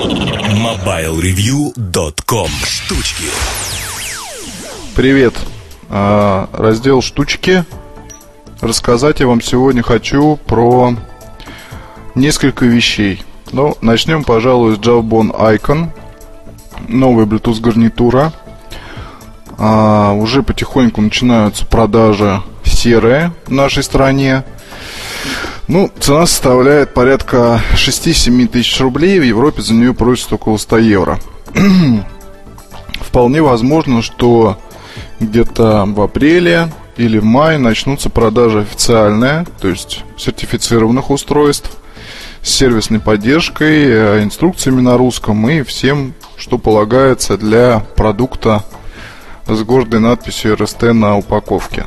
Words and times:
MobileReview.com 0.00 2.48
Штучки 2.64 3.24
Привет! 4.96 5.34
А, 5.90 6.48
раздел 6.54 7.02
«Штучки». 7.02 7.66
Рассказать 8.62 9.20
я 9.20 9.26
вам 9.26 9.42
сегодня 9.42 9.82
хочу 9.82 10.36
про 10.46 10.94
несколько 12.14 12.64
вещей. 12.64 13.22
Ну, 13.52 13.76
начнем, 13.82 14.24
пожалуй, 14.24 14.76
с 14.76 14.78
Jawbone 14.78 15.38
Icon. 15.38 15.90
Новая 16.88 17.26
Bluetooth 17.26 17.60
гарнитура. 17.60 18.32
А, 19.58 20.12
уже 20.12 20.42
потихоньку 20.42 21.02
начинаются 21.02 21.66
продажи 21.66 22.40
серые 22.64 23.32
в 23.44 23.50
нашей 23.50 23.82
стране. 23.82 24.44
Ну, 25.72 25.88
цена 26.00 26.26
составляет 26.26 26.94
порядка 26.94 27.62
6-7 27.76 28.48
тысяч 28.48 28.80
рублей. 28.80 29.20
В 29.20 29.22
Европе 29.22 29.62
за 29.62 29.72
нее 29.72 29.94
просят 29.94 30.32
около 30.32 30.56
100 30.56 30.78
евро. 30.78 31.20
Вполне 33.00 33.40
возможно, 33.40 34.02
что 34.02 34.58
где-то 35.20 35.84
в 35.86 36.00
апреле 36.00 36.72
или 36.96 37.20
в 37.20 37.24
мае 37.24 37.58
начнутся 37.58 38.10
продажи 38.10 38.62
официальные, 38.62 39.46
то 39.60 39.68
есть 39.68 40.02
сертифицированных 40.18 41.08
устройств 41.08 41.70
с 42.42 42.50
сервисной 42.50 42.98
поддержкой, 42.98 43.84
э, 43.84 44.24
инструкциями 44.24 44.80
на 44.80 44.96
русском 44.98 45.48
и 45.48 45.62
всем, 45.62 46.14
что 46.36 46.58
полагается 46.58 47.38
для 47.38 47.78
продукта 47.94 48.64
с 49.46 49.62
гордой 49.62 50.00
надписью 50.00 50.56
РСТ 50.56 50.82
на 50.94 51.16
упаковке. 51.16 51.86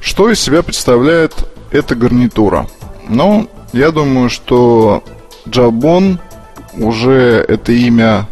Что 0.00 0.30
из 0.30 0.40
себя 0.40 0.62
представляет 0.62 1.34
эта 1.70 1.94
гарнитура? 1.94 2.66
Ну, 3.08 3.48
я 3.72 3.90
думаю, 3.90 4.30
что 4.30 5.02
Jabon 5.46 6.18
уже 6.74 7.44
это 7.48 7.72
имя 7.72 8.26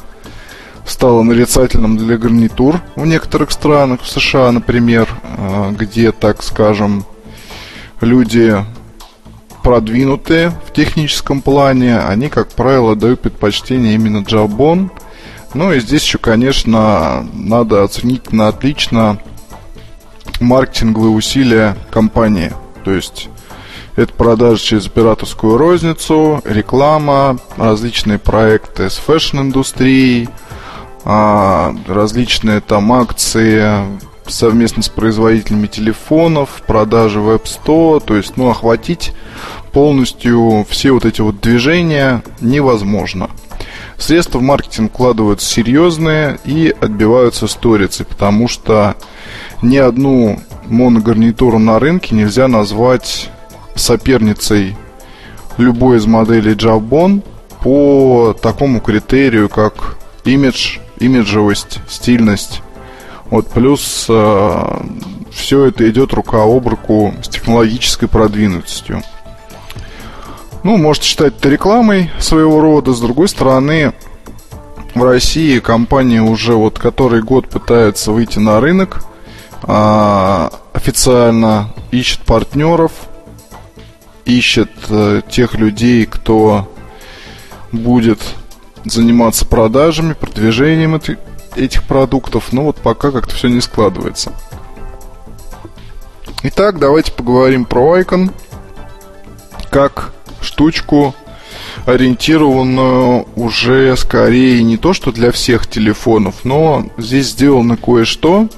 стало 0.87 1.23
нарицательным 1.23 1.97
для 1.97 2.16
гарнитур 2.16 2.80
в 2.97 3.06
некоторых 3.06 3.50
странах, 3.50 4.03
в 4.03 4.08
США, 4.08 4.50
например, 4.53 5.08
э, 5.22 5.75
где, 5.78 6.12
так 6.12 6.42
скажем, 6.42 7.05
люди 8.00 8.56
продвинутые 9.62 10.50
в 10.67 10.73
техническом 10.73 11.42
плане, 11.42 11.98
они, 11.98 12.28
как 12.28 12.48
правило, 12.48 12.97
дают 12.97 13.20
предпочтение 13.20 13.95
именно 13.95 14.19
Jabon. 14.19 14.91
Ну 15.55 15.73
и 15.73 15.80
здесь 15.80 16.02
еще, 16.02 16.19
конечно, 16.19 17.27
надо 17.33 17.83
оценить 17.83 18.33
на 18.33 18.48
отлично 18.48 19.19
маркетинговые 20.41 21.11
усилия 21.11 21.77
компании. 21.91 22.52
То 22.89 22.94
есть 22.94 23.28
это 23.97 24.14
продажи 24.14 24.62
через 24.62 24.86
операторскую 24.86 25.58
розницу, 25.58 26.41
реклама, 26.47 27.39
различные 27.58 28.19
проекты 28.19 28.89
с 28.89 28.97
фэшн-индустрией, 28.97 30.30
а, 31.05 31.77
различные 31.86 32.62
там 32.62 32.91
акции 32.95 33.84
совместно 34.27 34.83
с 34.83 34.89
производителями 34.89 35.67
телефонов, 35.67 36.62
продажи 36.67 37.20
в 37.20 37.28
App 37.28 38.00
то 38.00 38.17
есть, 38.17 38.39
ну, 38.39 38.48
охватить 38.48 39.12
полностью 39.73 40.67
все 40.70 40.92
вот 40.92 41.05
эти 41.05 41.20
вот 41.20 41.42
движения 41.42 42.23
невозможно. 42.41 43.28
Средства 43.98 44.39
в 44.39 44.42
маркетинг 44.42 44.92
вкладываются 44.92 45.47
серьезные 45.47 46.39
и 46.47 46.75
отбиваются 46.80 47.48
сторицей, 47.48 48.06
потому 48.06 48.48
что 48.48 48.95
ни 49.61 49.77
одну 49.77 50.41
моногарнитуру 50.69 51.58
на 51.58 51.78
рынке 51.78 52.14
нельзя 52.14 52.48
назвать 52.48 53.30
соперницей 53.74 54.77
любой 55.56 55.98
из 55.98 56.06
моделей 56.06 56.55
Jawbone 56.55 57.22
по 57.62 58.36
такому 58.41 58.80
критерию, 58.80 59.48
как 59.48 59.96
имидж, 60.24 60.78
имиджевость, 60.98 61.80
стильность. 61.89 62.62
Вот 63.30 63.48
плюс 63.48 64.06
э, 64.08 64.80
все 65.30 65.66
это 65.66 65.89
идет 65.91 66.12
рука 66.14 66.44
об 66.44 66.67
руку 66.67 67.14
с 67.23 67.28
технологической 67.28 68.08
продвинутостью. 68.08 69.02
Ну, 70.64 70.77
можете 70.77 71.07
считать 71.07 71.36
это 71.39 71.48
рекламой 71.48 72.11
своего 72.18 72.61
рода. 72.61 72.92
С 72.92 73.01
другой 73.01 73.28
стороны, 73.28 73.92
в 74.95 75.02
России 75.02 75.58
компания 75.61 76.23
уже 76.23 76.55
вот 76.55 76.78
который 76.78 77.23
год 77.23 77.48
пытается 77.48 78.12
выйти 78.12 78.39
на 78.39 78.61
рынок, 78.61 79.05
официально 79.63 81.70
ищет 81.91 82.20
партнеров, 82.20 82.92
ищет 84.24 84.70
э, 84.89 85.23
тех 85.29 85.55
людей, 85.55 86.07
кто 86.07 86.73
будет 87.73 88.20
заниматься 88.85 89.46
продажами, 89.46 90.13
продвижением 90.13 90.95
эти, 90.95 91.19
этих 91.57 91.85
продуктов. 91.85 92.52
Но 92.52 92.64
вот 92.64 92.77
пока 92.77 93.11
как-то 93.11 93.35
все 93.35 93.48
не 93.48 93.61
складывается. 93.61 94.33
Итак, 96.42 96.79
давайте 96.79 97.13
поговорим 97.13 97.64
про 97.64 98.01
Icon 98.01 98.33
как 99.70 100.13
штучку, 100.40 101.14
ориентированную 101.85 103.27
уже 103.35 103.96
скорее 103.96 104.63
не 104.63 104.77
то, 104.77 104.92
что 104.92 105.11
для 105.11 105.33
всех 105.33 105.67
телефонов, 105.67 106.45
но 106.45 106.86
здесь 106.96 107.30
сделано 107.30 107.77
кое-что 107.77 108.48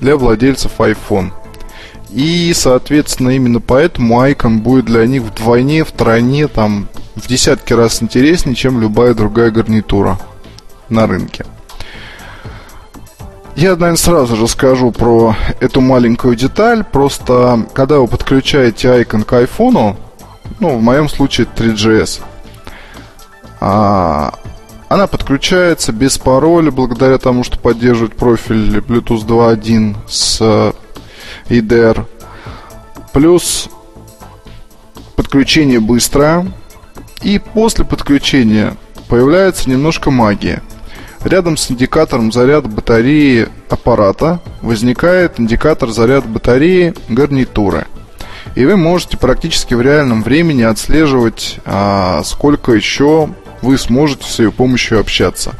для 0.00 0.16
владельцев 0.16 0.72
iPhone. 0.78 1.30
И, 2.10 2.52
соответственно, 2.54 3.30
именно 3.30 3.60
поэтому 3.60 4.24
Icon 4.24 4.58
будет 4.58 4.86
для 4.86 5.06
них 5.06 5.22
вдвойне, 5.22 5.84
втройне, 5.84 6.46
там, 6.48 6.88
в 7.14 7.26
десятки 7.26 7.72
раз 7.72 8.02
интереснее, 8.02 8.54
чем 8.54 8.80
любая 8.80 9.14
другая 9.14 9.50
гарнитура 9.50 10.18
на 10.88 11.06
рынке. 11.06 11.44
Я, 13.56 13.70
наверное, 13.70 13.96
сразу 13.96 14.36
же 14.36 14.46
скажу 14.48 14.92
про 14.92 15.34
эту 15.60 15.80
маленькую 15.80 16.36
деталь. 16.36 16.84
Просто, 16.84 17.66
когда 17.72 17.98
вы 17.98 18.06
подключаете 18.06 18.88
Icon 18.88 19.24
к 19.24 19.32
iPhone, 19.32 19.96
ну, 20.60 20.78
в 20.78 20.82
моем 20.82 21.08
случае 21.08 21.46
3GS, 21.56 22.20
а, 23.60 24.34
она 24.96 25.06
подключается 25.06 25.92
без 25.92 26.16
пароля, 26.16 26.70
благодаря 26.70 27.18
тому, 27.18 27.44
что 27.44 27.58
поддерживает 27.58 28.16
профиль 28.16 28.78
Bluetooth 28.78 29.26
2.1 29.26 29.94
с 30.08 30.72
IDR. 31.50 32.06
Плюс 33.12 33.68
подключение 35.14 35.80
быстрое. 35.80 36.50
И 37.22 37.38
после 37.38 37.84
подключения 37.84 38.74
появляется 39.08 39.68
немножко 39.68 40.10
магии. 40.10 40.62
Рядом 41.24 41.58
с 41.58 41.70
индикатором 41.70 42.32
заряда 42.32 42.68
батареи 42.68 43.48
аппарата 43.68 44.40
возникает 44.62 45.38
индикатор 45.38 45.90
заряда 45.90 46.26
батареи 46.26 46.94
гарнитуры. 47.10 47.86
И 48.54 48.64
вы 48.64 48.78
можете 48.78 49.18
практически 49.18 49.74
в 49.74 49.82
реальном 49.82 50.22
времени 50.22 50.62
отслеживать, 50.62 51.58
а, 51.66 52.22
сколько 52.24 52.72
еще 52.72 53.28
вы 53.66 53.78
сможете 53.78 54.30
с 54.30 54.38
ее 54.38 54.52
помощью 54.52 55.00
общаться. 55.00 55.54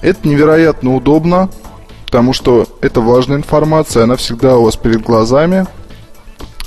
Это 0.00 0.28
невероятно 0.28 0.94
удобно, 0.94 1.50
потому 2.06 2.32
что 2.32 2.68
это 2.80 3.00
важная 3.00 3.36
информация, 3.36 4.04
она 4.04 4.14
всегда 4.14 4.56
у 4.56 4.64
вас 4.64 4.76
перед 4.76 5.02
глазами. 5.02 5.66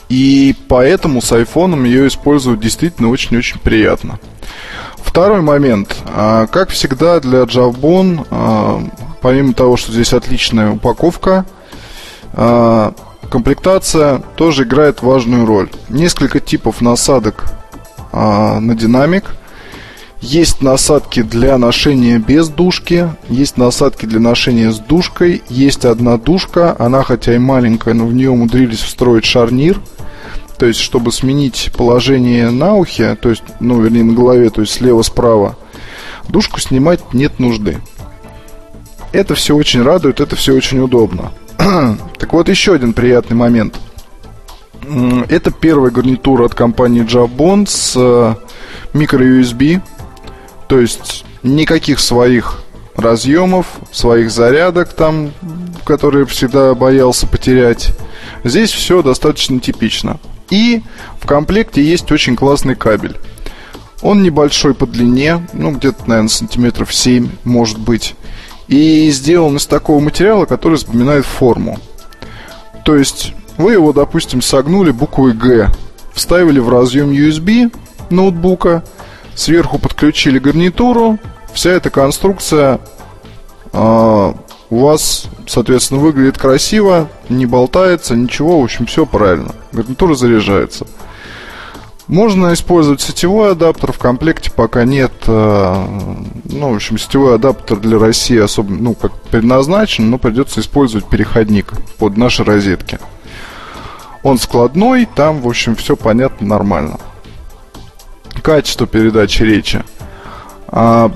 И 0.09 0.53
поэтому 0.67 1.21
с 1.21 1.31
айфоном 1.31 1.85
ее 1.85 2.07
использовать 2.07 2.59
действительно 2.59 3.09
очень-очень 3.09 3.59
приятно. 3.59 4.19
Второй 4.97 5.41
момент. 5.41 5.95
А, 6.07 6.45
как 6.47 6.69
всегда 6.69 7.21
для 7.21 7.43
Jawbone, 7.43 8.27
а, 8.29 8.83
помимо 9.21 9.53
того, 9.53 9.77
что 9.77 9.93
здесь 9.93 10.13
отличная 10.13 10.71
упаковка, 10.71 11.45
а, 12.33 12.93
комплектация 13.31 14.19
тоже 14.35 14.63
играет 14.63 15.01
важную 15.01 15.45
роль. 15.45 15.69
Несколько 15.87 16.41
типов 16.41 16.81
насадок 16.81 17.45
на 18.11 18.75
динамик– 18.75 19.35
есть 20.23 20.61
насадки 20.61 21.21
для 21.21 21.57
ношения 21.57 22.17
без 22.17 22.47
дужки, 22.47 23.09
есть 23.27 23.57
насадки 23.57 24.05
для 24.05 24.21
ношения 24.21 24.71
с 24.71 24.79
дужкой, 24.79 25.43
есть 25.49 25.83
одна 25.83 26.17
дужка, 26.17 26.77
она 26.79 27.03
хотя 27.03 27.35
и 27.35 27.37
маленькая, 27.37 27.93
но 27.93 28.05
в 28.05 28.13
нее 28.13 28.29
умудрились 28.29 28.79
встроить 28.79 29.25
шарнир, 29.25 29.81
то 30.57 30.65
есть 30.65 30.79
чтобы 30.79 31.11
сменить 31.11 31.73
положение 31.75 32.51
на 32.51 32.73
ухе, 32.73 33.15
то 33.15 33.29
есть, 33.29 33.43
ну, 33.59 33.81
вернее, 33.81 34.05
на 34.05 34.13
голове, 34.13 34.49
то 34.49 34.61
есть 34.61 34.73
слева-справа, 34.73 35.57
дужку 36.29 36.61
снимать 36.61 37.13
нет 37.13 37.39
нужды. 37.39 37.79
Это 39.11 39.35
все 39.35 39.57
очень 39.57 39.83
радует, 39.83 40.21
это 40.21 40.37
все 40.37 40.53
очень 40.53 40.79
удобно. 40.79 41.33
так 41.57 42.31
вот, 42.31 42.47
еще 42.47 42.73
один 42.73 42.93
приятный 42.93 43.35
момент. 43.35 43.77
Это 45.29 45.51
первая 45.51 45.91
гарнитура 45.91 46.45
от 46.45 46.55
компании 46.55 47.03
Jabon 47.05 47.67
с 47.67 47.93
э, 47.95 48.35
micro-USB 48.93 49.81
то 50.67 50.79
есть 50.79 51.25
никаких 51.43 51.99
своих 51.99 52.61
разъемов, 52.95 53.67
своих 53.91 54.31
зарядок 54.31 54.93
там, 54.93 55.31
которые 55.85 56.25
всегда 56.25 56.73
боялся 56.73 57.27
потерять. 57.27 57.91
Здесь 58.43 58.71
все 58.71 59.01
достаточно 59.01 59.59
типично. 59.59 60.19
И 60.49 60.83
в 61.19 61.25
комплекте 61.25 61.83
есть 61.83 62.11
очень 62.11 62.35
классный 62.35 62.75
кабель. 62.75 63.17
Он 64.01 64.21
небольшой 64.21 64.73
по 64.73 64.85
длине, 64.85 65.47
ну, 65.53 65.71
где-то, 65.71 66.07
наверное, 66.07 66.29
сантиметров 66.29 66.93
7, 66.93 67.29
может 67.45 67.79
быть. 67.79 68.15
И 68.67 69.09
сделан 69.11 69.57
из 69.57 69.65
такого 69.65 69.99
материала, 69.99 70.45
который 70.45 70.77
запоминает 70.77 71.25
форму. 71.25 71.79
То 72.83 72.95
есть 72.95 73.33
вы 73.57 73.73
его, 73.73 73.93
допустим, 73.93 74.41
согнули 74.41 74.91
буквой 74.91 75.33
«Г», 75.33 75.71
вставили 76.13 76.59
в 76.59 76.69
разъем 76.69 77.11
USB 77.11 77.73
ноутбука, 78.09 78.83
сверху 79.35 79.79
подключили 79.79 80.39
гарнитуру, 80.39 81.19
вся 81.53 81.71
эта 81.71 81.89
конструкция 81.89 82.79
э, 83.71 84.33
у 84.69 84.79
вас, 84.79 85.27
соответственно, 85.47 85.99
выглядит 85.99 86.37
красиво, 86.37 87.09
не 87.29 87.45
болтается, 87.45 88.15
ничего, 88.15 88.59
в 88.59 88.63
общем, 88.63 88.85
все 88.85 89.05
правильно. 89.05 89.53
Гарнитура 89.71 90.15
заряжается. 90.15 90.87
Можно 92.07 92.53
использовать 92.53 92.99
сетевой 92.99 93.51
адаптер, 93.51 93.93
в 93.93 93.97
комплекте 93.97 94.51
пока 94.51 94.83
нет, 94.83 95.13
э, 95.25 95.85
ну, 96.45 96.71
в 96.71 96.75
общем, 96.75 96.97
сетевой 96.97 97.35
адаптер 97.35 97.77
для 97.77 97.97
России 97.97 98.37
особо, 98.37 98.73
ну, 98.73 98.93
как 98.93 99.13
предназначен, 99.23 100.09
но 100.09 100.17
придется 100.17 100.59
использовать 100.59 101.07
переходник 101.07 101.71
под 101.97 102.17
наши 102.17 102.43
розетки. 102.43 102.99
Он 104.21 104.37
складной, 104.37 105.05
там, 105.05 105.41
в 105.41 105.47
общем, 105.47 105.75
все 105.75 105.95
понятно, 105.95 106.47
нормально. 106.47 106.99
Качество 108.43 108.85
передачи 108.85 109.41
речи. 109.41 109.83
А, 110.67 111.09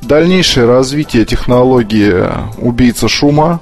дальнейшее 0.00 0.66
развитие 0.66 1.24
технологии 1.24 2.24
убийца 2.58 3.08
шума. 3.08 3.60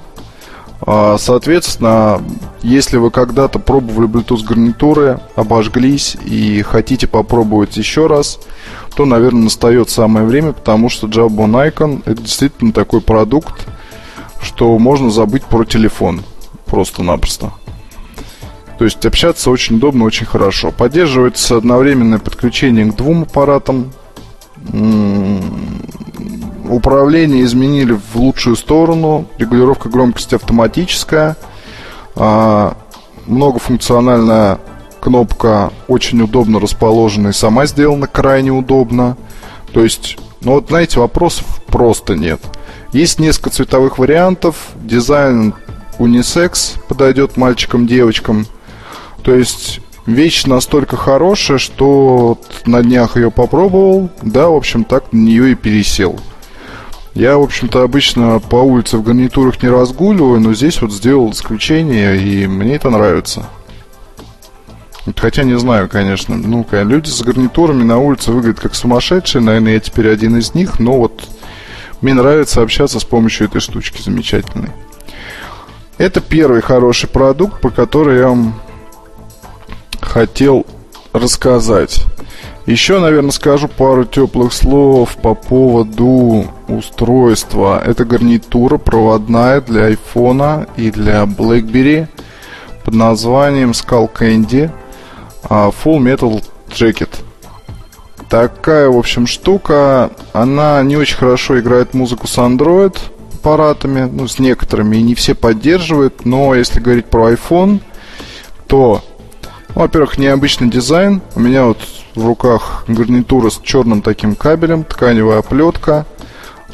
А, 0.81 1.17
соответственно, 1.17 2.21
если 2.61 2.97
вы 2.97 3.09
когда-то 3.09 3.57
пробовали 3.57 4.07
Bluetooth 4.07 4.45
гарнитуры, 4.45 5.19
обожглись 5.35 6.15
и 6.23 6.61
хотите 6.61 7.07
попробовать 7.07 7.75
еще 7.75 8.05
раз, 8.05 8.39
то, 8.95 9.05
наверное, 9.05 9.45
настает 9.45 9.89
самое 9.89 10.23
время, 10.27 10.53
потому 10.53 10.89
что 10.89 11.07
Jabon 11.07 11.71
Icon 11.71 12.03
это 12.05 12.21
действительно 12.21 12.71
такой 12.71 13.01
продукт, 13.01 13.65
что 14.43 14.77
можно 14.77 15.09
забыть 15.09 15.43
про 15.45 15.65
телефон 15.65 16.21
просто-напросто. 16.67 17.51
То 18.77 18.83
есть 18.85 19.05
общаться 19.05 19.49
очень 19.49 19.77
удобно, 19.77 20.03
очень 20.03 20.25
хорошо. 20.25 20.71
Поддерживается 20.71 21.57
одновременное 21.57 22.19
подключение 22.19 22.85
к 22.85 22.95
двум 22.95 23.23
аппаратам. 23.23 23.93
Управление 26.67 27.43
изменили 27.43 27.93
в 27.93 28.15
лучшую 28.15 28.55
сторону. 28.55 29.27
Регулировка 29.37 29.87
громкости 29.87 30.35
автоматическая. 30.35 31.37
А, 32.15 32.75
многофункциональная 33.27 34.59
кнопка 34.99 35.71
очень 35.87 36.21
удобно 36.21 36.59
расположена 36.59 37.29
и 37.29 37.33
сама 37.33 37.67
сделана 37.67 38.07
крайне 38.07 38.51
удобно. 38.51 39.17
То 39.71 39.83
есть, 39.83 40.17
ну 40.41 40.53
вот 40.53 40.67
знаете, 40.69 40.99
вопросов 40.99 41.61
просто 41.67 42.15
нет. 42.15 42.41
Есть 42.91 43.19
несколько 43.19 43.51
цветовых 43.51 43.99
вариантов. 43.99 44.55
Дизайн 44.75 45.53
унисекс 45.99 46.75
подойдет 46.87 47.37
мальчикам, 47.37 47.87
девочкам. 47.87 48.47
То 49.25 49.33
есть 49.33 49.81
вещь 50.05 50.45
настолько 50.45 50.95
хорошая, 50.97 51.57
что 51.57 52.39
на 52.67 52.83
днях 52.83 53.17
ее 53.17 53.31
попробовал, 53.31 54.11
да, 54.21 54.49
в 54.49 54.53
общем, 54.53 54.83
так 54.83 55.11
на 55.11 55.17
нее 55.17 55.51
и 55.51 55.55
пересел. 55.55 56.19
Я, 57.15 57.37
в 57.37 57.41
общем-то, 57.41 57.81
обычно 57.81 58.39
по 58.39 58.57
улице 58.57 58.97
в 58.97 59.03
гарнитурах 59.03 59.63
не 59.63 59.69
разгуливаю, 59.69 60.39
но 60.39 60.53
здесь 60.53 60.79
вот 60.79 60.91
сделал 60.91 61.31
исключение, 61.31 62.21
и 62.21 62.45
мне 62.45 62.75
это 62.75 62.91
нравится. 62.91 63.47
Хотя 65.17 65.43
не 65.43 65.57
знаю, 65.57 65.89
конечно. 65.89 66.35
Ну, 66.35 66.63
люди 66.71 67.09
с 67.09 67.23
гарнитурами 67.23 67.83
на 67.83 67.97
улице 67.97 68.31
выглядят 68.31 68.59
как 68.59 68.75
сумасшедшие. 68.75 69.41
Наверное, 69.41 69.73
я 69.73 69.79
теперь 69.79 70.09
один 70.09 70.37
из 70.37 70.53
них. 70.53 70.79
Но 70.79 70.97
вот 70.97 71.27
мне 72.01 72.13
нравится 72.13 72.61
общаться 72.61 72.99
с 72.99 73.03
помощью 73.03 73.47
этой 73.47 73.61
штучки 73.61 74.01
замечательной. 74.01 74.69
Это 75.97 76.21
первый 76.21 76.61
хороший 76.61 77.07
продукт, 77.07 77.61
по 77.61 77.69
который 77.69 78.17
я 78.17 78.27
вам 78.29 78.55
хотел 80.15 80.65
рассказать. 81.11 82.01
Еще, 82.65 82.99
наверное, 82.99 83.31
скажу 83.31 83.67
пару 83.67 84.05
теплых 84.05 84.53
слов 84.53 85.17
по 85.17 85.35
поводу 85.35 86.45
устройства. 86.69 87.83
Это 87.85 88.05
гарнитура 88.05 88.77
проводная 88.77 89.59
для 89.59 89.91
iPhone 89.91 90.69
и 90.77 90.89
для 90.89 91.23
BlackBerry 91.23 92.07
под 92.85 92.93
названием 92.93 93.71
Skull 93.71 94.09
Candy 94.09 94.71
а, 95.49 95.69
Full 95.69 95.99
Metal 95.99 96.41
Jacket. 96.69 97.09
Такая, 98.29 98.87
в 98.87 98.97
общем, 98.97 99.27
штука. 99.27 100.11
Она 100.31 100.81
не 100.83 100.95
очень 100.95 101.17
хорошо 101.17 101.59
играет 101.59 101.93
музыку 101.93 102.27
с 102.27 102.37
Android 102.37 102.97
аппаратами, 103.33 104.09
ну, 104.09 104.29
с 104.29 104.39
некоторыми, 104.39 104.95
и 104.95 105.03
не 105.03 105.13
все 105.13 105.35
поддерживают. 105.35 106.25
Но 106.25 106.55
если 106.55 106.79
говорить 106.79 107.07
про 107.07 107.33
iPhone, 107.33 107.81
то 108.67 109.03
ну, 109.75 109.81
во-первых, 109.81 110.17
необычный 110.17 110.69
дизайн. 110.69 111.21
У 111.35 111.41
меня 111.41 111.65
вот 111.65 111.79
в 112.15 112.25
руках 112.25 112.85
гарнитура 112.87 113.49
с 113.49 113.59
черным 113.61 114.01
таким 114.01 114.35
кабелем, 114.35 114.85
тканевая 114.85 115.39
оплетка. 115.39 116.05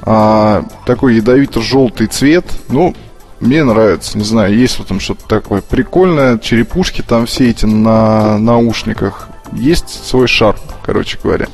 А, 0.04 0.64
такой 0.86 1.16
ядовито-желтый 1.16 2.08
цвет. 2.08 2.46
Ну, 2.70 2.96
мне 3.40 3.64
нравится, 3.64 4.20
не 4.20 4.24
знаю, 4.24 4.56
есть 4.56 4.78
вот 4.78 4.88
там 4.88 5.00
что-то 5.00 5.28
такое 5.28 5.62
прикольное. 5.62 6.38
Черепушки 6.38 7.02
там 7.02 7.26
все 7.26 7.50
эти 7.50 7.66
на 7.66 8.38
наушниках. 8.38 9.30
Есть 9.52 10.06
свой 10.08 10.28
шарм, 10.28 10.60
короче 10.84 11.18
говоря. 11.22 11.48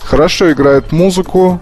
Хорошо 0.00 0.50
играет 0.50 0.92
музыку, 0.92 1.60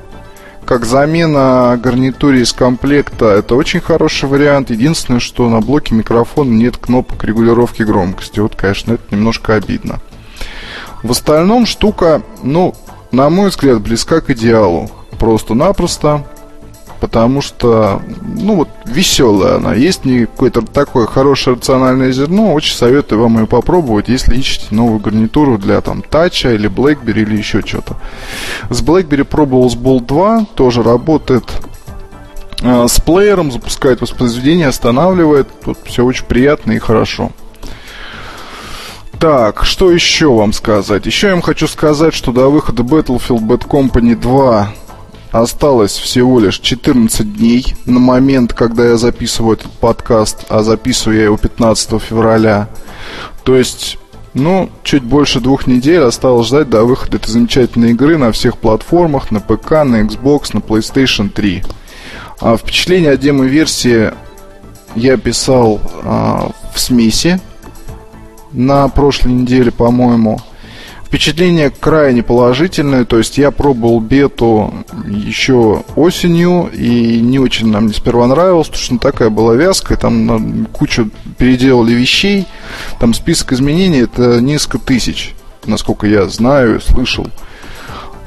как 0.69 0.85
замена 0.85 1.81
гарнитуре 1.83 2.43
из 2.43 2.53
комплекта 2.53 3.31
это 3.31 3.55
очень 3.55 3.81
хороший 3.81 4.29
вариант. 4.29 4.69
Единственное, 4.69 5.19
что 5.19 5.49
на 5.49 5.63
блоке 5.63 5.95
микрофона 5.95 6.51
нет 6.51 6.77
кнопок 6.77 7.25
регулировки 7.25 7.85
громкости. 7.85 8.39
Вот, 8.39 8.55
конечно, 8.55 8.93
это 8.93 9.03
немножко 9.11 9.55
обидно. 9.55 9.99
В 11.03 11.11
остальном 11.13 11.65
штука, 11.65 12.21
ну, 12.43 12.75
на 13.13 13.31
мой 13.31 13.49
взгляд, 13.49 13.81
близка 13.81 14.21
к 14.21 14.29
идеалу. 14.29 14.91
Просто-напросто 15.19 16.27
потому 17.01 17.41
что, 17.41 18.03
ну 18.23 18.57
вот, 18.57 18.69
веселая 18.87 19.57
она. 19.57 19.75
Есть 19.75 20.05
не 20.05 20.27
какое-то 20.27 20.63
такое 20.63 21.07
хорошее 21.07 21.57
рациональное 21.57 22.13
зерно, 22.13 22.53
очень 22.53 22.75
советую 22.75 23.23
вам 23.23 23.39
ее 23.39 23.47
попробовать, 23.47 24.09
если 24.09 24.37
ищете 24.37 24.67
новую 24.71 24.99
гарнитуру 24.99 25.59
для 25.59 25.81
там 25.81 26.03
тача 26.03 26.53
или 26.53 26.69
BlackBerry 26.69 27.23
или 27.23 27.37
еще 27.37 27.61
что-то. 27.61 27.97
С 28.71 28.83
BlackBerry 28.83 29.25
пробовал 29.25 29.71
с 29.71 29.77
Bolt 29.77 30.07
2, 30.07 30.47
тоже 30.55 30.83
работает 30.83 31.45
э, 32.63 32.87
с 32.89 33.01
плеером, 33.01 33.53
запускает 33.53 34.01
воспроизведение, 34.01 34.69
останавливает. 34.69 35.49
Тут 35.65 35.79
все 35.85 36.05
очень 36.05 36.27
приятно 36.27 36.73
и 36.73 36.79
хорошо. 36.79 37.31
Так, 39.19 39.65
что 39.65 39.91
еще 39.91 40.33
вам 40.33 40.53
сказать? 40.53 41.07
Еще 41.07 41.27
я 41.29 41.33
вам 41.33 41.43
хочу 41.43 41.67
сказать, 41.67 42.15
что 42.15 42.31
до 42.31 42.49
выхода 42.51 42.85
Battlefield 42.85 43.41
Bad 43.41 43.67
Company 43.67 44.15
2 44.15 44.73
Осталось 45.33 45.97
всего 45.97 46.41
лишь 46.41 46.59
14 46.59 47.37
дней 47.37 47.75
на 47.85 48.01
момент, 48.01 48.55
когда 48.55 48.89
я 48.89 48.97
записываю 48.97 49.59
этот 49.59 49.71
подкаст, 49.73 50.47
а 50.49 50.63
записываю 50.63 51.19
я 51.19 51.25
его 51.25 51.37
15 51.37 52.01
февраля. 52.01 52.69
То 53.45 53.55
есть, 53.55 53.99
ну, 54.33 54.71
чуть 54.85 55.03
больше 55.03 55.41
двух 55.41 55.67
недель 55.67 56.03
осталось 56.03 56.47
ждать 56.47 56.71
до 56.71 56.85
выхода 56.85 57.19
этой 57.19 57.31
замечательной 57.31 57.91
игры 57.91 58.17
на 58.17 58.33
всех 58.33 58.57
платформах, 58.57 59.31
на 59.31 59.41
ПК, 59.41 59.85
на 59.85 60.03
Xbox, 60.03 60.51
на 60.55 60.61
PlayStation 60.61 61.29
3. 61.29 61.63
А 62.41 62.57
впечатление 62.57 63.13
от 63.13 63.21
демо-версии 63.21 64.13
я 64.95 65.17
писал 65.19 65.81
а, 66.05 66.53
в 66.75 66.81
смеси 66.81 67.39
на 68.53 68.89
прошлой 68.89 69.33
неделе, 69.33 69.71
по-моему. 69.71 70.41
Впечатление 71.09 71.71
крайне 71.71 72.23
положительное, 72.23 73.07
то 73.07 73.17
есть 73.17 73.39
я 73.39 73.51
пробовал 73.51 73.99
бету 73.99 74.75
еще 75.07 75.83
осенью, 75.97 76.71
и 76.71 77.19
не 77.21 77.39
очень 77.39 77.71
нам 77.71 77.93
сперва 77.95 78.27
нравилось, 78.27 78.67
потому 78.69 78.85
что 78.85 78.99
такая 78.99 79.31
была 79.31 79.55
вязкая, 79.55 79.97
там 79.97 80.67
кучу 80.71 81.09
переделали 81.39 81.95
вещей, 81.95 82.47
там 83.01 83.15
список 83.15 83.55
изменений 83.55 84.01
это 84.01 84.43
несколько 84.43 84.77
тысяч, 84.77 85.35
насколько 85.65 86.07
я 86.07 86.29
знаю, 86.29 86.79
слышал. 86.83 87.27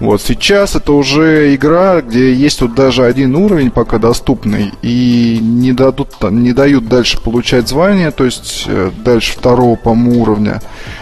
Вот 0.02 0.20
сейчас 0.20 0.76
это 0.76 0.94
уже 0.94 1.54
игра, 1.54 2.02
где 2.02 2.34
есть 2.34 2.62
вот 2.62 2.74
даже 2.74 3.06
один 3.06 3.36
уровень 3.36 3.70
пока 3.70 4.00
доступный, 4.00 4.72
и 4.82 5.38
не, 5.40 5.74
дадут, 5.74 6.10
не 6.24 6.54
дают 6.54 6.88
дальше 6.88 7.22
получать 7.22 7.68
звания, 7.68 8.10
то 8.10 8.26
есть 8.26 8.64
э, 8.66 8.90
дальше 9.06 9.34
второго, 9.34 9.76
по-моему, 9.76 10.24
уровня. 10.24 10.60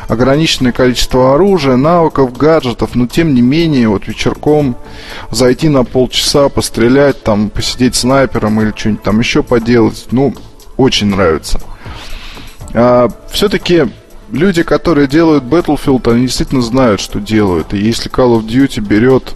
Ограниченное 0.10 0.74
количество 0.74 1.34
оружия, 1.34 1.78
навыков, 1.78 2.36
гаджетов, 2.36 2.94
но 2.94 3.08
тем 3.08 3.34
не 3.34 3.42
менее, 3.42 3.88
вот 3.88 4.06
вечерком 4.06 4.76
зайти 5.32 5.70
на 5.70 5.86
полчаса, 5.86 6.50
пострелять, 6.50 7.24
там, 7.24 7.50
посидеть 7.50 7.96
снайпером 7.96 8.60
или 8.60 8.74
что-нибудь 8.76 9.04
там 9.04 9.20
еще 9.20 9.44
поделать, 9.44 10.08
ну, 10.12 10.34
очень 10.76 11.08
нравится. 11.08 11.62
А, 12.74 13.08
все-таки 13.32 13.86
люди, 14.32 14.64
которые 14.64 15.08
делают 15.08 15.44
Battlefield, 15.44 16.12
они 16.12 16.24
действительно 16.24 16.62
знают, 16.62 17.02
что 17.02 17.20
делают. 17.20 17.74
И 17.74 17.78
если 17.78 18.12
Call 18.12 18.40
of 18.40 18.46
Duty 18.46 18.82
берет 18.82 19.34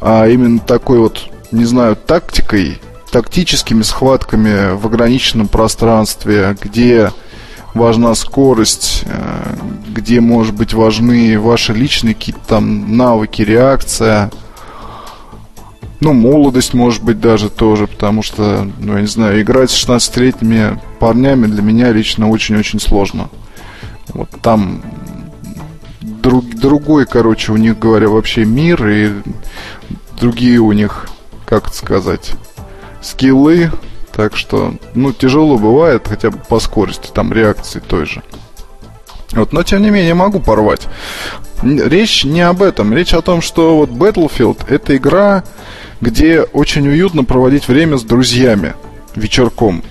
а, 0.00 0.28
именно 0.28 0.58
такой 0.58 0.98
вот, 0.98 1.28
не 1.52 1.64
знаю, 1.64 1.96
тактикой, 1.96 2.80
тактическими 3.10 3.82
схватками 3.82 4.74
в 4.76 4.86
ограниченном 4.86 5.48
пространстве, 5.48 6.56
где 6.60 7.12
важна 7.74 8.14
скорость, 8.14 9.04
э, 9.06 9.54
где, 9.88 10.20
может 10.20 10.54
быть, 10.54 10.74
важны 10.74 11.38
ваши 11.38 11.72
личные 11.72 12.14
какие-то 12.14 12.40
там 12.46 12.96
навыки, 12.96 13.42
реакция. 13.42 14.30
Ну, 16.00 16.12
молодость, 16.12 16.74
может 16.74 17.02
быть, 17.02 17.20
даже 17.20 17.48
тоже, 17.48 17.86
потому 17.86 18.22
что, 18.22 18.68
ну, 18.78 18.94
я 18.94 19.00
не 19.00 19.06
знаю, 19.06 19.40
играть 19.40 19.70
с 19.70 19.86
16-летними 19.86 20.80
парнями 20.98 21.46
для 21.46 21.62
меня 21.62 21.92
лично 21.92 22.28
очень-очень 22.28 22.80
сложно. 22.80 23.30
Вот 24.16 24.30
там 24.40 24.82
друг, 26.00 26.46
другой, 26.54 27.04
короче, 27.04 27.52
у 27.52 27.56
них, 27.58 27.78
говоря, 27.78 28.08
вообще 28.08 28.46
мир, 28.46 28.88
и 28.88 29.12
другие 30.18 30.58
у 30.58 30.72
них, 30.72 31.06
как 31.44 31.66
это 31.66 31.76
сказать, 31.76 32.32
скиллы, 33.02 33.70
так 34.12 34.34
что, 34.34 34.74
ну, 34.94 35.12
тяжело 35.12 35.58
бывает, 35.58 36.08
хотя 36.08 36.30
бы 36.30 36.38
по 36.38 36.60
скорости, 36.60 37.10
там, 37.12 37.30
реакции 37.30 37.80
той 37.80 38.06
же. 38.06 38.22
Вот, 39.32 39.52
но 39.52 39.62
тем 39.62 39.82
не 39.82 39.90
менее 39.90 40.14
могу 40.14 40.40
порвать. 40.40 40.88
Речь 41.62 42.24
не 42.24 42.40
об 42.40 42.62
этом. 42.62 42.94
Речь 42.94 43.12
о 43.12 43.20
том, 43.20 43.42
что 43.42 43.76
вот 43.76 43.90
Battlefield 43.90 44.66
это 44.68 44.96
игра, 44.96 45.44
где 46.00 46.40
очень 46.40 46.88
уютно 46.88 47.22
проводить 47.24 47.68
время 47.68 47.98
с 47.98 48.02
друзьями 48.02 48.74
вечерком, 49.14 49.82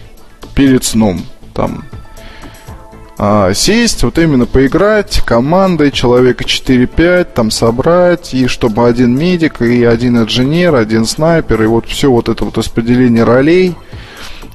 перед 0.55 0.83
сном. 0.83 1.21
Там 1.53 1.83
а, 3.17 3.53
сесть, 3.53 4.03
вот 4.03 4.17
именно 4.17 4.45
поиграть 4.45 5.21
командой 5.25 5.91
человека 5.91 6.43
4-5, 6.43 7.25
там 7.33 7.51
собрать, 7.51 8.33
и 8.33 8.47
чтобы 8.47 8.87
один 8.87 9.17
медик, 9.17 9.61
и 9.61 9.83
один 9.83 10.17
инженер, 10.17 10.75
один 10.75 11.05
снайпер, 11.05 11.63
и 11.63 11.67
вот 11.67 11.87
все 11.87 12.11
вот 12.11 12.29
это 12.29 12.45
вот 12.45 12.57
распределение 12.57 13.23
ролей– 13.23 13.75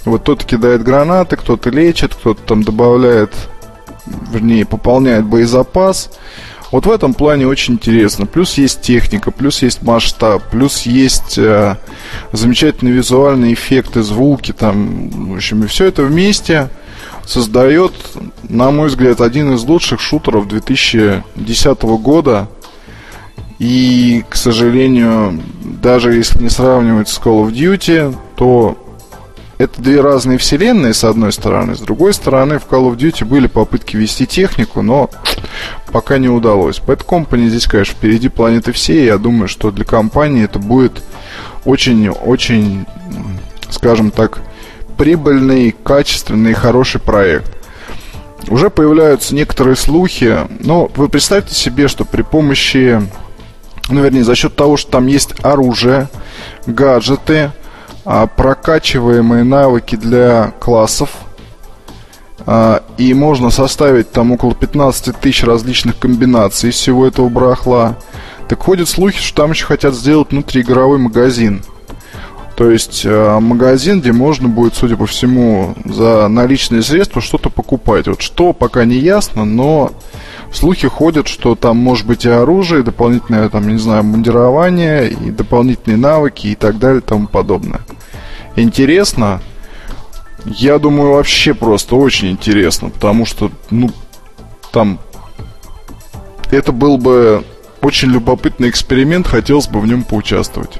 вот 0.04 0.22
кто-то 0.22 0.44
кидает 0.44 0.82
гранаты, 0.82 1.36
кто-то 1.36 1.70
лечит, 1.70 2.14
кто-то 2.14 2.40
там 2.42 2.62
добавляет, 2.62 3.34
вернее, 4.32 4.64
пополняет 4.64 5.26
боезапас. 5.26 6.10
Вот 6.72 6.86
в 6.86 6.90
этом 6.90 7.14
плане 7.14 7.46
очень 7.46 7.74
интересно. 7.74 8.26
Плюс 8.26 8.56
есть 8.56 8.80
техника, 8.80 9.30
плюс 9.32 9.60
есть 9.62 9.82
масштаб, 9.82 10.42
плюс 10.50 10.82
есть 10.82 11.36
э, 11.36 11.76
замечательные 12.32 12.94
визуальные 12.94 13.54
эффекты, 13.54 14.02
звуки 14.02 14.52
там. 14.52 15.32
В 15.32 15.34
общем, 15.34 15.64
и 15.64 15.66
все 15.66 15.86
это 15.86 16.04
вместе 16.04 16.70
создает, 17.30 17.92
на 18.48 18.70
мой 18.70 18.88
взгляд, 18.88 19.20
один 19.20 19.54
из 19.54 19.62
лучших 19.62 20.00
шутеров 20.00 20.48
2010 20.48 21.82
года. 21.82 22.48
И, 23.60 24.24
к 24.28 24.36
сожалению, 24.36 25.40
даже 25.62 26.14
если 26.14 26.42
не 26.42 26.48
сравнивать 26.48 27.08
с 27.08 27.18
Call 27.18 27.46
of 27.46 27.52
Duty, 27.52 28.16
то 28.34 28.76
это 29.58 29.80
две 29.80 30.00
разные 30.00 30.38
вселенные, 30.38 30.94
с 30.94 31.04
одной 31.04 31.32
стороны. 31.32 31.76
С 31.76 31.80
другой 31.80 32.14
стороны, 32.14 32.58
в 32.58 32.66
Call 32.66 32.90
of 32.90 32.96
Duty 32.96 33.24
были 33.24 33.46
попытки 33.46 33.96
вести 33.96 34.26
технику, 34.26 34.82
но 34.82 35.10
пока 35.92 36.18
не 36.18 36.28
удалось. 36.28 36.80
Bad 36.84 37.06
Company 37.06 37.48
здесь, 37.48 37.66
конечно, 37.66 37.94
впереди 37.94 38.28
планеты 38.28 38.72
всей. 38.72 39.04
Я 39.04 39.18
думаю, 39.18 39.46
что 39.46 39.70
для 39.70 39.84
компании 39.84 40.44
это 40.44 40.58
будет 40.58 41.02
очень-очень, 41.64 42.86
скажем 43.68 44.10
так, 44.10 44.40
прибыльный, 45.00 45.74
качественный, 45.82 46.52
хороший 46.52 47.00
проект. 47.00 47.50
Уже 48.48 48.68
появляются 48.68 49.34
некоторые 49.34 49.74
слухи, 49.74 50.36
но 50.62 50.90
вы 50.94 51.08
представьте 51.08 51.54
себе, 51.54 51.88
что 51.88 52.04
при 52.04 52.20
помощи, 52.20 53.00
ну, 53.88 54.02
вернее, 54.02 54.24
за 54.24 54.34
счет 54.34 54.54
того, 54.54 54.76
что 54.76 54.90
там 54.90 55.06
есть 55.06 55.30
оружие, 55.42 56.08
гаджеты, 56.66 57.50
а, 58.04 58.26
прокачиваемые 58.26 59.42
навыки 59.42 59.96
для 59.96 60.52
классов. 60.60 61.08
А, 62.44 62.82
и 62.98 63.14
можно 63.14 63.48
составить 63.48 64.12
там 64.12 64.32
около 64.32 64.54
15 64.54 65.16
тысяч 65.18 65.44
различных 65.44 65.98
комбинаций 65.98 66.68
из 66.68 66.74
всего 66.74 67.06
этого 67.06 67.30
брахла. 67.30 67.96
Так 68.50 68.62
ходят 68.62 68.86
слухи, 68.86 69.18
что 69.18 69.44
там 69.44 69.52
еще 69.52 69.64
хотят 69.64 69.94
сделать 69.94 70.30
внутриигровой 70.30 70.98
магазин. 70.98 71.62
То 72.60 72.70
есть 72.70 73.06
э, 73.06 73.38
магазин, 73.40 74.02
где 74.02 74.12
можно 74.12 74.46
будет, 74.46 74.74
судя 74.74 74.98
по 74.98 75.06
всему, 75.06 75.74
за 75.86 76.28
наличные 76.28 76.82
средства 76.82 77.22
что-то 77.22 77.48
покупать. 77.48 78.06
Вот 78.06 78.20
что 78.20 78.52
пока 78.52 78.84
не 78.84 78.96
ясно, 78.96 79.46
но 79.46 79.92
слухи 80.52 80.86
ходят, 80.86 81.26
что 81.26 81.54
там 81.54 81.78
может 81.78 82.06
быть 82.06 82.26
и 82.26 82.28
оружие, 82.28 82.82
и 82.82 82.84
дополнительное, 82.84 83.48
там, 83.48 83.66
не 83.66 83.78
знаю, 83.78 84.04
мундирование, 84.04 85.08
и 85.08 85.30
дополнительные 85.30 85.96
навыки 85.96 86.48
и 86.48 86.54
так 86.54 86.78
далее 86.78 86.98
и 87.00 87.02
тому 87.02 87.28
подобное. 87.28 87.80
Интересно? 88.56 89.40
Я 90.44 90.78
думаю, 90.78 91.14
вообще 91.14 91.54
просто 91.54 91.96
очень 91.96 92.30
интересно, 92.30 92.90
потому 92.90 93.24
что, 93.24 93.50
ну, 93.70 93.90
там 94.70 94.98
это 96.50 96.72
был 96.72 96.98
бы 96.98 97.42
очень 97.80 98.10
любопытный 98.10 98.68
эксперимент, 98.68 99.26
хотелось 99.26 99.66
бы 99.66 99.80
в 99.80 99.86
нем 99.86 100.04
поучаствовать. 100.04 100.78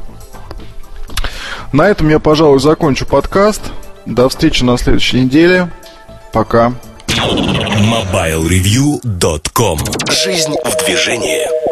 На 1.73 1.89
этом 1.89 2.09
я, 2.09 2.19
пожалуй, 2.19 2.59
закончу 2.61 3.07
подкаст. 3.07 3.63
До 4.07 4.29
встречи 4.29 4.65
на 4.65 4.77
следующей 4.77 5.21
неделе. 5.21 5.71
Пока. 6.33 6.73
MobileReview.com 7.09 9.79
Жизнь 10.11 10.57
в 10.65 10.85
движении. 10.85 11.70